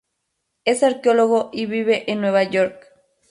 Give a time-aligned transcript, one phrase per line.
[0.65, 2.91] Es arqueólogo y vive en Nueva York.